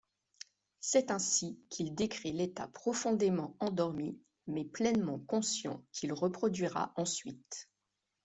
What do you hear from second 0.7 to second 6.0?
C'est ainsi qu'il décrit l'état profondément endormi mais pleinement conscient